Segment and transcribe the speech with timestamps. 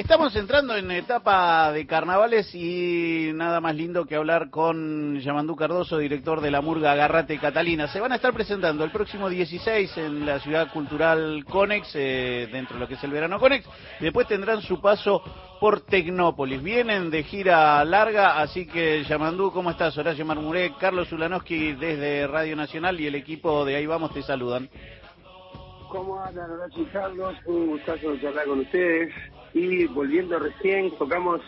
[0.00, 5.98] Estamos entrando en etapa de carnavales y nada más lindo que hablar con Yamandú Cardoso,
[5.98, 7.86] director de la Murga Agarrate Catalina.
[7.86, 12.76] Se van a estar presentando el próximo 16 en la ciudad cultural Conex, eh, dentro
[12.76, 13.68] de lo que es el verano Conex,
[14.00, 15.22] después tendrán su paso
[15.60, 16.62] por Tecnópolis.
[16.62, 19.98] Vienen de gira larga, así que Yamandú, ¿cómo estás?
[19.98, 24.70] Horacio Marmuré, Carlos Ulanowski desde Radio Nacional y el equipo de Ahí Vamos te saludan.
[25.90, 27.34] ¿Cómo andan, Horacio y Carlos?
[27.44, 29.12] Un gustazo charlar con ustedes
[29.54, 31.40] y volviendo recién, tocamos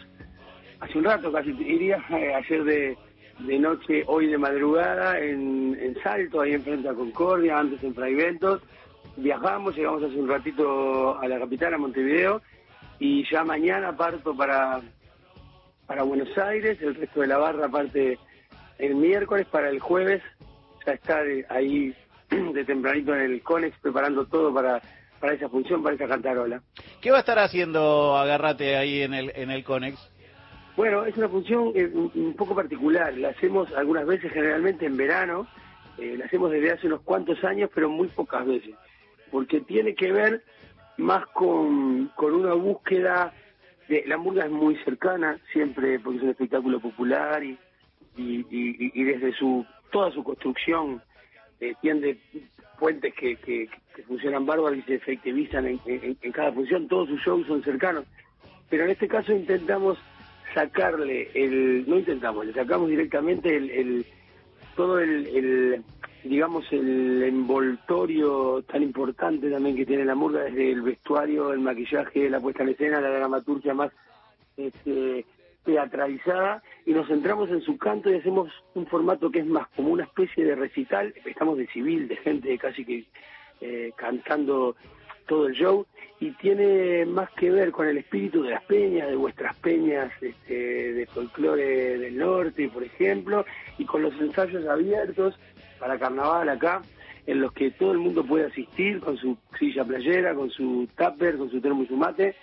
[0.80, 2.98] hace un rato, casi diría, eh, ayer de,
[3.41, 8.62] de, noche, hoy de madrugada, en, en, Salto, ahí enfrente a Concordia, antes en Fraiventos.
[9.16, 12.43] Viajamos, llegamos hace un ratito a la capital, a Montevideo,
[12.98, 14.80] y ya mañana parto para,
[15.87, 18.19] para Buenos Aires, el resto de la barra parte
[18.79, 20.23] el miércoles, para el jueves,
[20.84, 21.95] ya está ahí
[22.30, 24.82] de tempranito en el CONEX preparando todo para
[25.22, 26.60] para esa función, para esa cantarola.
[27.00, 29.96] ¿Qué va a estar haciendo Agarrate ahí en el, en el Conex?
[30.76, 33.16] Bueno, es una función eh, un poco particular.
[33.16, 35.46] La hacemos algunas veces, generalmente en verano.
[35.96, 38.74] Eh, la hacemos desde hace unos cuantos años, pero muy pocas veces.
[39.30, 40.42] Porque tiene que ver
[40.96, 43.32] más con, con una búsqueda.
[43.88, 47.57] De, la murga es muy cercana, siempre, porque es un espectáculo popular y,
[48.16, 51.01] y, y, desde su toda su construcción
[51.63, 52.18] eh, tiende
[52.77, 53.68] puentes que, que,
[54.09, 58.04] funcionan bárbaros y se efectivizan en, cada función, todos sus shows son cercanos.
[58.69, 59.96] Pero en este caso intentamos
[60.52, 64.04] sacarle el, no intentamos, le sacamos directamente el,
[64.75, 65.84] todo el,
[66.25, 72.28] digamos, el envoltorio tan importante también que tiene la murga, desde el vestuario, el maquillaje,
[72.28, 73.93] la puesta en escena, la dramaturgia más
[74.56, 75.25] este,
[75.65, 79.91] teatralizada y nos centramos en su canto y hacemos un formato que es más como
[79.91, 83.04] una especie de recital, estamos de civil, de gente casi que
[83.60, 84.75] eh, cantando
[85.27, 85.87] todo el show
[86.21, 90.93] y tiene más que ver con el espíritu de las peñas, de vuestras peñas este,
[90.93, 93.44] de folclore del norte, por ejemplo,
[93.78, 95.38] y con los ensayos abiertos
[95.78, 96.82] para carnaval acá,
[97.26, 101.36] en los que todo el mundo puede asistir con su silla playera, con su tupper,
[101.36, 102.36] con su termo y su mate,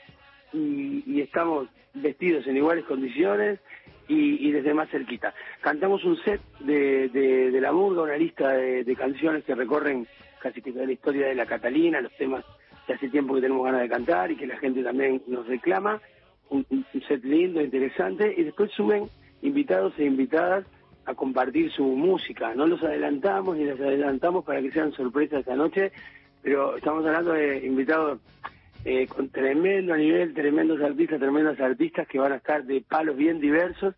[0.53, 3.59] y, estamos vestidos en iguales condiciones
[4.07, 5.33] y, desde más cerquita.
[5.61, 10.07] Cantamos un set de, de, la murga, una lista de, canciones que recorren
[10.41, 12.43] casi que la historia de la Catalina, los temas
[12.87, 16.01] que hace tiempo que tenemos ganas de cantar y que la gente también nos reclama.
[16.49, 16.65] Un,
[17.07, 19.09] set lindo, interesante, y después suben
[19.43, 20.65] invitados e invitadas
[21.05, 22.55] a compartir su música.
[22.55, 25.91] No los adelantamos ni les adelantamos para que sean sorpresas esta noche,
[26.41, 28.19] pero estamos hablando de invitados
[28.85, 33.39] eh, con tremendo nivel, tremendos artistas, tremendos artistas que van a estar de palos bien
[33.39, 33.95] diversos,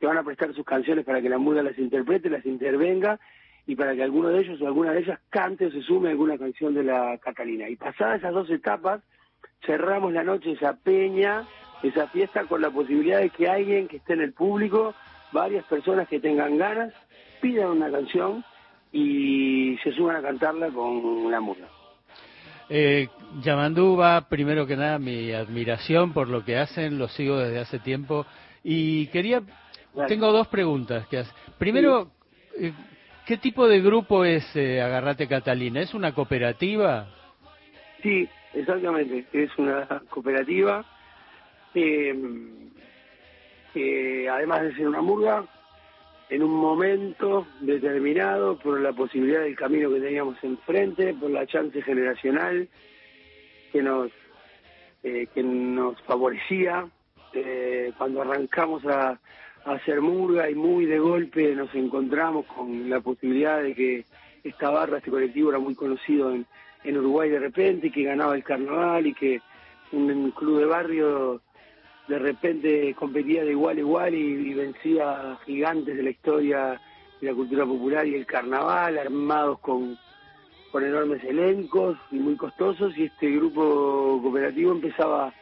[0.00, 3.20] que van a prestar sus canciones para que la muda las interprete, las intervenga
[3.66, 6.12] y para que alguno de ellos o alguna de ellas cante o se sume a
[6.12, 7.68] alguna canción de la Catalina.
[7.68, 9.02] Y pasadas esas dos etapas,
[9.64, 11.46] cerramos la noche esa peña,
[11.82, 14.94] esa fiesta con la posibilidad de que alguien que esté en el público,
[15.30, 16.92] varias personas que tengan ganas,
[17.40, 18.44] pidan una canción
[18.92, 21.68] y se suban a cantarla con la muda.
[22.68, 23.08] Eh,
[23.42, 27.78] Yamandú va, primero que nada, mi admiración por lo que hacen, lo sigo desde hace
[27.78, 28.26] tiempo.
[28.62, 29.42] Y quería,
[30.08, 31.34] tengo dos preguntas que hacer.
[31.58, 32.10] Primero,
[32.58, 32.72] eh,
[33.26, 35.80] ¿qué tipo de grupo es eh, Agarrate Catalina?
[35.80, 37.08] ¿Es una cooperativa?
[38.02, 40.84] Sí, exactamente, es una cooperativa
[41.74, 42.14] eh,
[43.72, 45.44] que además de ser una murga,
[46.32, 51.82] en un momento determinado por la posibilidad del camino que teníamos enfrente, por la chance
[51.82, 52.66] generacional
[53.70, 54.10] que nos
[55.02, 56.88] eh, que nos favorecía
[57.34, 59.18] eh, cuando arrancamos a,
[59.66, 64.04] hacer murga y muy de golpe nos encontramos con la posibilidad de que
[64.42, 66.46] esta barra, este colectivo era muy conocido en,
[66.82, 69.40] en Uruguay de repente, y que ganaba el carnaval y que
[69.92, 71.42] un club de barrio
[72.12, 76.78] de repente competía de igual a igual y, vencía gigantes de la historia
[77.18, 79.96] de la cultura popular y el carnaval, armados con,
[80.70, 85.32] con enormes elencos y muy costosos, y este grupo cooperativo empezaba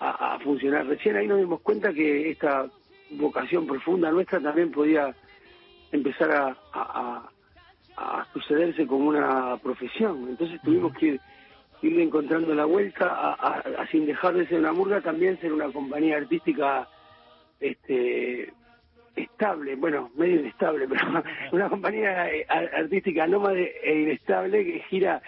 [0.00, 0.88] a, funcionar.
[0.88, 2.66] Recién ahí nos dimos cuenta que esta
[3.12, 5.14] vocación profunda nuestra también podía
[5.92, 7.30] empezar a, a,
[7.96, 10.30] a sucederse como una profesión.
[10.30, 11.20] Entonces tuvimos que
[11.82, 16.16] irle encontrando la vuelta a, sin dejar de ser una murga también ser una compañía
[16.16, 16.88] artística
[17.60, 18.52] este
[19.16, 21.22] estable, bueno, medio inestable, pero
[21.52, 25.22] una compañía eh, artística nómada e inestable que gira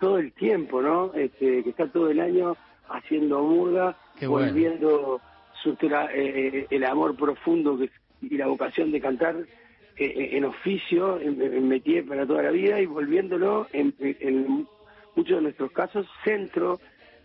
[0.00, 1.12] todo el tiempo, ¿no?
[1.14, 2.56] Este, que está todo el año
[2.88, 5.20] haciendo murga, volviendo
[5.62, 5.76] su, eh,
[6.12, 9.36] eh, el amor profundo que, y la vocación de cantar
[9.98, 14.68] en oficio, en, en métier para toda la vida y volviéndolo en, en
[15.16, 16.78] muchos de nuestros casos, centro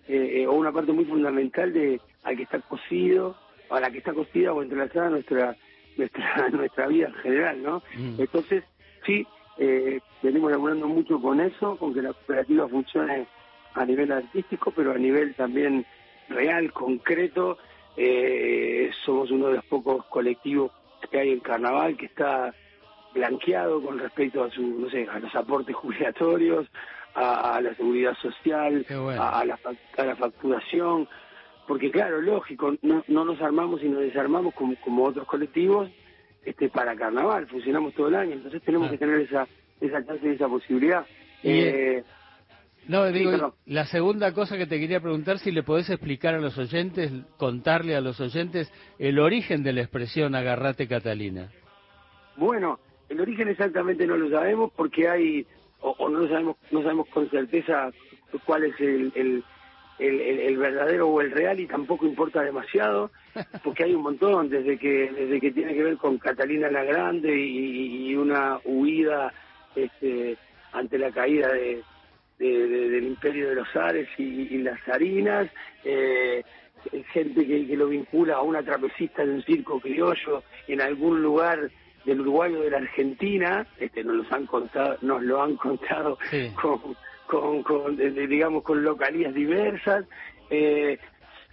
[0.08, 3.36] eh, o una parte muy fundamental de al que está cosido,
[3.70, 5.56] a la que está cosida o entrelazada nuestra
[5.98, 7.84] nuestra nuestra vida en general, ¿no?
[7.96, 8.22] Mm.
[8.22, 8.64] Entonces,
[9.06, 9.28] sí,
[9.58, 13.28] eh, venimos laburando mucho con eso, con que la cooperativa funcione
[13.74, 15.86] a nivel artístico, pero a nivel también
[16.30, 17.58] real, concreto.
[17.98, 20.72] Eh, somos uno de los pocos colectivos
[21.10, 22.54] que hay en Carnaval que está
[23.14, 26.68] blanqueado con respecto a su, no sé, a los aportes jubilatorios,
[27.13, 29.60] a, la seguridad social, a, la,
[29.98, 31.08] a la facturación,
[31.68, 35.90] porque claro, lógico, no, no nos armamos y nos desarmamos como, como otros colectivos
[36.44, 39.48] este para carnaval, funcionamos todo el año, entonces tenemos que tener esa
[39.80, 41.06] esa chance y esa posibilidad.
[41.44, 42.04] Eh,
[42.88, 46.58] no, digo, la segunda cosa que te quería preguntar, si le podés explicar a los
[46.58, 51.52] oyentes, contarle a los oyentes el origen de la expresión agarrate Catalina.
[52.38, 52.80] Bueno,
[53.10, 55.46] el origen exactamente no lo sabemos porque hay,
[55.81, 57.92] o, no lo sabemos, no sabemos con certeza
[58.45, 59.44] cuál es el, el,
[60.00, 63.12] el, verdadero o el real y tampoco importa demasiado
[63.63, 67.36] porque hay un montón desde que desde que tiene que ver con Catalina la Grande
[67.36, 69.33] y, una huida
[69.75, 70.38] este,
[70.74, 71.81] ante la caída de,
[72.38, 75.50] del imperio de los Ares y, las harinas
[75.84, 76.44] eh,
[77.13, 81.72] gente que, que, lo vincula a una trapecista de un circo criollo en algún lugar
[82.06, 86.18] del Uruguay o de la Argentina, este, nos, los han contado, nos lo han contado
[87.25, 90.06] con, con, digamos, con localías diversas.
[90.50, 90.98] Eh,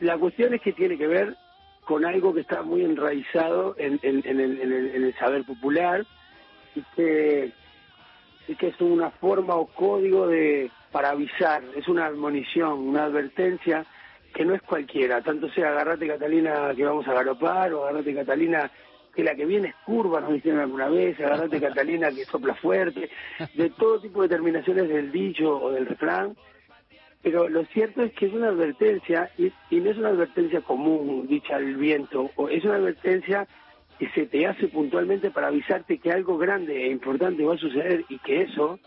[0.01, 1.37] la cuestión es que tiene que ver
[1.85, 6.05] con algo que está muy enraizado en, en, el, en el, saber popular
[6.75, 7.53] y que,
[8.47, 13.87] y que es una forma o código de para avisar, es una admonición, una advertencia
[14.35, 18.71] que no es cualquiera, tanto sea agarrate Catalina que vamos a galopar o agarrate Catalina
[19.19, 23.11] que la que viene es curva, nos dijeron alguna vez, agarrate Catalina que sopla fuerte,
[23.55, 26.37] de todo tipo de terminaciones del dicho o del refrán,
[27.21, 31.57] pero lo cierto es que es una advertencia, y, no es una advertencia común, dicha
[31.57, 33.49] al viento, o es una advertencia
[33.99, 38.05] que se te hace puntualmente para avisarte que algo grande e importante va a suceder
[38.09, 38.79] y que eso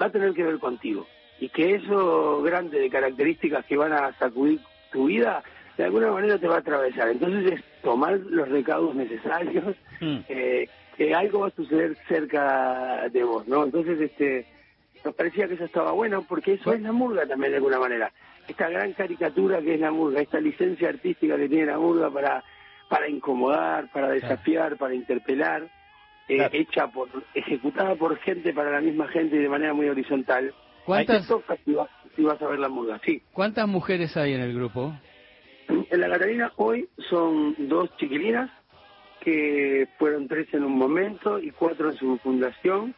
[0.00, 1.06] va a tener que ver contigo.
[1.38, 4.58] Y que eso grande de características que van a sacudir
[4.90, 5.42] tu vida
[5.78, 7.08] de alguna manera te va a atravesar.
[7.08, 10.18] Entonces es tomar los recaudos necesarios, mm.
[10.28, 13.64] eh, que algo va a suceder cerca de vos, ¿no?
[13.64, 14.46] Entonces, este,
[15.04, 18.12] nos parecía que eso estaba bueno, porque eso es la murga también de alguna manera.
[18.48, 22.42] Esta gran caricatura que es la murga, esta licencia artística que tiene la murga para,
[22.88, 25.68] para incomodar, para desafiar, para interpelar,
[26.28, 30.52] eh, hecha por, ejecutada por gente para la misma gente y de manera muy horizontal.
[30.84, 31.26] ¿Cuántas?
[31.64, 33.22] si, vas, si vas a ver la murga, sí.
[33.32, 34.94] ¿Cuántas mujeres hay en el grupo?
[35.90, 38.50] En la Catalina hoy son dos chiquilinas,
[39.20, 42.94] que fueron tres en un momento y cuatro en su fundación,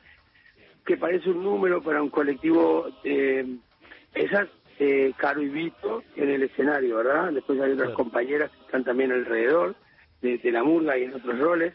[0.84, 3.46] que parece un número para un colectivo, eh,
[4.12, 4.48] esas,
[4.80, 7.32] eh, Caro y Vito, en el escenario, ¿verdad?
[7.32, 9.76] Después hay otras compañeras que están también alrededor
[10.20, 11.74] de, la murga y en otros roles,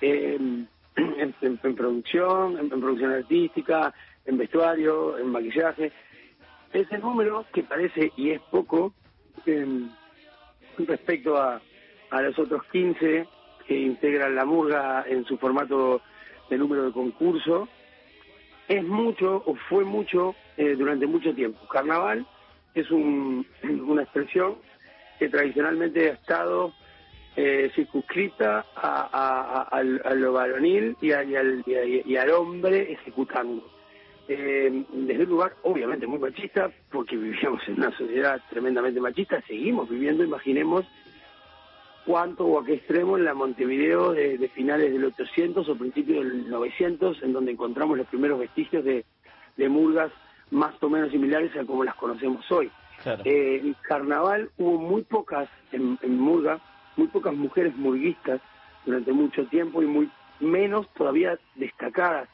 [0.00, 0.38] eh,
[0.96, 3.92] en, producción, en, producción artística,
[4.24, 5.92] en vestuario, en maquillaje.
[6.72, 8.94] Ese número que parece y es poco,
[9.44, 9.66] eh,
[10.86, 11.60] respecto a,
[12.10, 13.26] a los otros 15
[13.66, 16.00] que integran la murga en su formato
[16.48, 17.68] de número de concurso,
[18.68, 21.66] es mucho o fue mucho eh, durante mucho tiempo.
[21.68, 22.26] Carnaval
[22.74, 23.46] es un,
[23.86, 24.56] una expresión
[25.18, 26.72] que tradicionalmente ha estado
[27.36, 33.75] eh, circunscrita a, a, lo varonil y, al, y, al hombre ejecutando
[34.28, 39.88] eh, desde un lugar obviamente muy machista, porque vivíamos en una sociedad tremendamente machista, seguimos
[39.88, 40.84] viviendo, imaginemos
[42.04, 46.48] cuánto o a qué extremo en la Montevideo de, finales del 800 o principios del
[46.48, 49.04] 900, en donde encontramos los primeros vestigios de,
[49.56, 50.12] de murgas
[50.50, 52.70] más o menos similares a como las conocemos hoy.
[53.24, 56.60] Eh, en carnaval hubo muy pocas, en, en murga,
[56.96, 58.40] muy pocas mujeres murguistas
[58.84, 62.28] durante mucho tiempo y muy menos todavía destacadas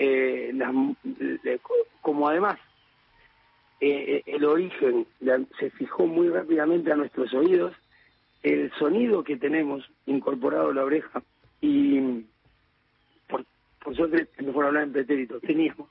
[0.00, 1.58] eh,
[2.00, 2.56] como además
[3.80, 5.06] eh, el origen
[5.58, 7.74] se fijó muy rápidamente a nuestros oídos,
[8.44, 11.20] el sonido que tenemos incorporado a la oreja
[11.60, 12.24] y
[13.26, 13.44] por,
[13.82, 15.88] por suerte es mejor hablar en pretérito, teníamos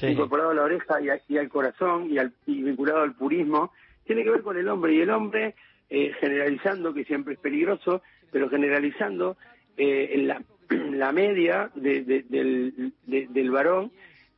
[0.00, 0.98] incorporado a la oreja
[1.28, 3.72] y, al corazón y, al, vinculado al purismo,
[4.04, 5.56] tiene que ver con el hombre y el hombre
[5.90, 9.36] eh, generalizando, que siempre es peligroso, pero generalizando
[9.76, 10.42] eh, en la
[10.92, 13.90] la media del, varón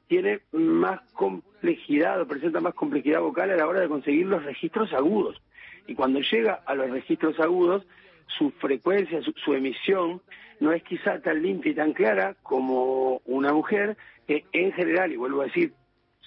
[0.06, 4.92] tiene más complejidad o presenta más complejidad vocal a la hora de conseguir los registros
[4.92, 5.40] agudos.
[5.86, 7.86] Y cuando llega a los registros agudos,
[8.38, 10.20] su frecuencia, su, emisión,
[10.60, 13.96] no es quizá tan limpia y tan clara como una mujer
[14.26, 15.72] que en general, y vuelvo a decir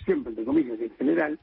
[0.05, 1.39] siempre entre comillas en general,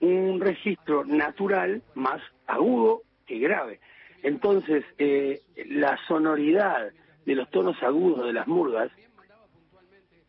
[0.00, 3.78] un registro natural más agudo que grave.
[4.22, 6.92] Entonces, eh, la sonoridad
[7.24, 8.90] de los tonos agudos de las murgas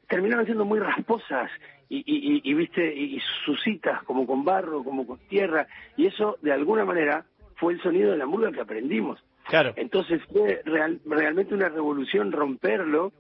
[0.08, 1.50] terminaban siendo muy rasposas
[1.90, 6.86] y, y, viste y, sucitas como con barro, como con tierra y eso de alguna
[6.86, 9.24] manera fue el sonido de la murga que aprendimos.
[9.48, 9.74] Claro.
[9.76, 13.12] Entonces fue realmente una revolución romperlo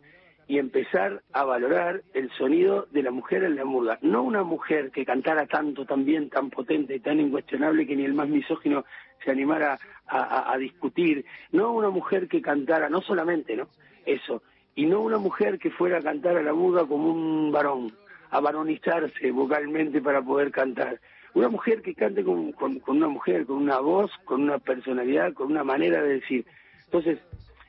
[0.47, 3.97] y empezar a valorar el sonido de la mujer en la murga.
[4.01, 8.13] No una mujer que cantara tanto, tan bien, tan potente, tan incuestionable que ni el
[8.13, 8.85] más misógino
[9.23, 11.25] se animara a, discutir.
[11.51, 13.67] No una mujer que cantara, no solamente, ¿no?
[14.05, 14.43] Eso.
[14.75, 17.93] Y no una mujer que fuera a cantar a la murga como un varón,
[18.29, 21.00] a varonizarse vocalmente para poder cantar.
[21.33, 22.53] Una mujer que cante con
[22.88, 26.45] una mujer, con una voz, con una personalidad, con una manera de decir.
[26.85, 27.19] Entonces,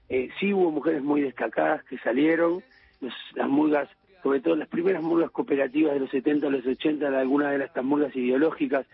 [0.09, 2.63] eh, sí hubo mujeres muy destacadas que salieron,
[3.35, 3.89] las murgas,
[4.23, 7.65] sobre todo las primeras murgas cooperativas de los 70 a los 80, de algunas de
[7.65, 8.87] estas murgas ideológicas,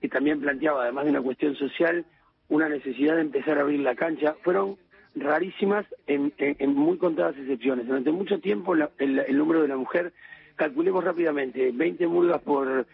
[0.00, 2.04] que también planteaba, además de una cuestión social,
[2.48, 4.76] una necesidad de empezar a abrir la cancha, fueron
[5.14, 6.32] rarísimas en,
[6.74, 7.86] muy contadas excepciones.
[7.86, 10.12] Durante mucho tiempo el, número de la mujer,
[10.56, 12.86] calculemos rápidamente, 20 murgas por,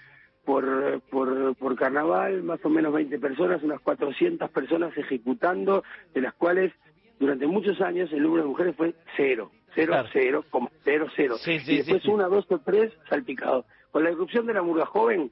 [0.44, 5.84] por, por, por carnaval, más o menos 20 personas, unas 400 personas ejecutando,
[6.14, 6.72] de las cuales
[7.18, 11.37] durante muchos años el número de mujeres fue cero, cero, cero, como cero, cero.
[11.46, 13.66] y después una, dos o tres salpicados.
[13.90, 15.30] Con la irrupción de la murga joven,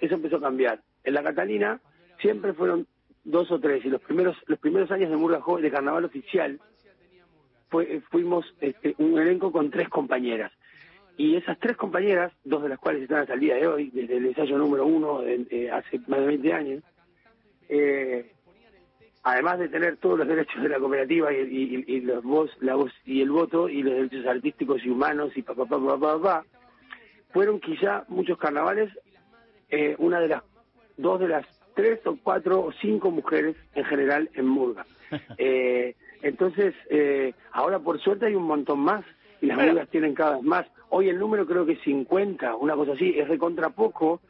[0.00, 0.80] eso empezó a cambiar.
[1.04, 1.80] En la Catalina
[2.20, 2.86] siempre fueron
[3.24, 6.58] dos o tres, y los primeros, los primeros años de murga joven, de carnaval oficial,
[7.68, 10.52] fue, fuimos este, un elenco con tres compañeras.
[11.16, 14.16] Y esas tres compañeras, dos de las cuales están hasta el día de hoy, desde
[14.16, 16.82] el ensayo número uno, de, hace más de 20 años,
[17.68, 18.32] eh,
[19.22, 23.20] además de tener todos los derechos de la cooperativa y, los voz, la voz y
[23.20, 26.44] el voto y los derechos artísticos y humanos y papá, papá, papá, papá,
[27.32, 28.90] fueron quizá muchos carnavales
[29.68, 30.42] eh, una de las
[30.96, 34.84] dos de las tres o cuatro o cinco mujeres en general en Murga.
[35.38, 39.04] Eh, entonces, eh, ahora por suerte hay un montón más
[39.40, 40.66] y las Murgas tienen cada vez más.
[40.88, 44.20] Hoy el número creo que es 50, una cosa así, es recontra poco,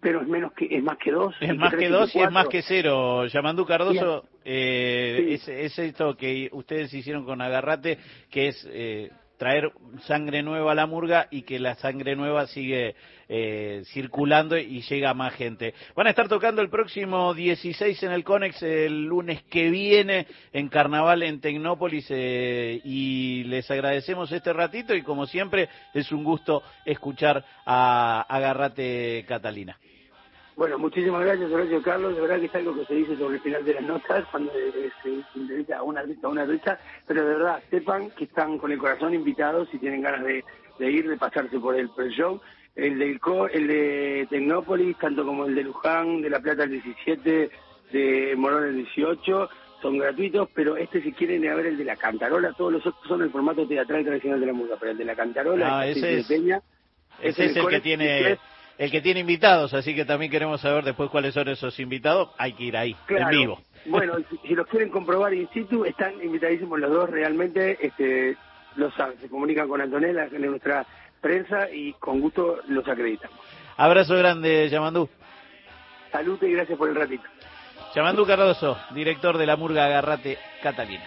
[0.00, 1.34] pero es menos que es más que dos.
[1.40, 3.26] Es más que dos y es más que cero.
[3.26, 7.98] Yamandú Cardoso, eh, es, esto que ustedes hicieron con Agarrate,
[8.30, 9.72] que es eh, traer
[10.06, 12.94] sangre nueva a la murga y que la sangre nueva sigue
[13.28, 15.74] eh, circulando y llega a más gente.
[15.94, 20.68] Van a estar tocando el próximo 16 en el Conex, el lunes que viene en
[20.68, 26.62] Carnaval en Tecnópolis eh, y les agradecemos este ratito y como siempre es un gusto
[26.84, 29.78] escuchar a Agarrate Catalina.
[30.58, 32.16] Bueno, muchísimas gracias, Horacio Carlos.
[32.16, 34.52] De verdad que es algo que se dice sobre el final de las notas cuando
[34.52, 38.78] se entrevista a una a una derecha, pero de verdad, sepan que están con el
[38.78, 40.42] corazón invitados si tienen ganas de,
[40.80, 42.40] ir, de pasarse por el pre-show.
[42.74, 43.20] El, del
[43.52, 47.50] el de Tecnópolis, tanto como el de Luján, de La Plata el 17,
[47.92, 49.48] de Morón el 18,
[49.80, 53.06] son gratuitos, pero este si quieren a ver el de La Cantarola, todos los otros
[53.06, 56.18] son el formato teatral tradicional de la música, pero el de La Cantarola, ah, ese
[56.18, 56.60] es, Peña,
[57.22, 58.38] ese es, el, que tiene
[58.78, 62.30] el que tiene invitados, así que también queremos saber después cuáles son esos invitados.
[62.38, 63.60] Hay que ir ahí, en vivo.
[63.86, 68.36] Bueno, si, los quieren comprobar in situ, están invitadísimos los dos realmente, este,
[68.76, 70.84] los saben, se comunican con Antonella en nuestra
[71.20, 73.38] prensa y con gusto los acreditamos.
[73.76, 75.08] Abrazo grande, Yamandú.
[76.10, 77.22] Salud y gracias por el ratito.
[77.94, 81.04] Yamandú Cardoso, director de la Murga Agarrate Catalina.